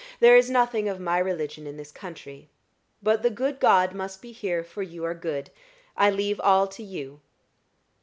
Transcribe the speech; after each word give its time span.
There 0.19 0.35
is 0.35 0.49
nothing 0.49 0.89
of 0.89 0.99
my 0.99 1.19
religion 1.19 1.67
in 1.67 1.77
this 1.77 1.91
country. 1.91 2.49
But 3.03 3.21
the 3.21 3.29
good 3.29 3.59
God 3.59 3.93
must 3.93 4.19
be 4.19 4.31
here, 4.31 4.63
for 4.63 4.81
you 4.81 5.05
are 5.05 5.13
good; 5.13 5.51
I 5.95 6.09
leave 6.09 6.39
all 6.39 6.65
to 6.69 6.81
you." 6.81 7.21